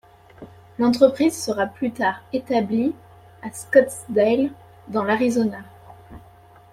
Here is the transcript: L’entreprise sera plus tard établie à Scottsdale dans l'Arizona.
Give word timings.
L’entreprise 0.79 1.37
sera 1.37 1.67
plus 1.67 1.91
tard 1.91 2.21
établie 2.33 2.91
à 3.43 3.51
Scottsdale 3.53 4.49
dans 4.87 5.03
l'Arizona. 5.03 5.59